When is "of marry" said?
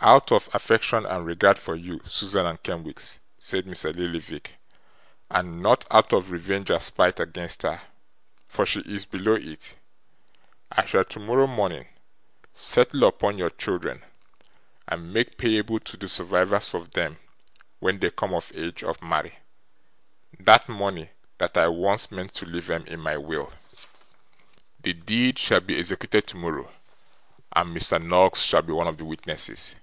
18.84-19.38